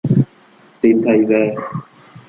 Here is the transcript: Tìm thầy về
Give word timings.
Tìm 0.81 1.01
thầy 1.05 1.25
về 1.25 1.55